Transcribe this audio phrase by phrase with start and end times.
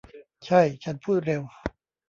[0.45, 1.41] ใช่ ฉันพูดเร็ว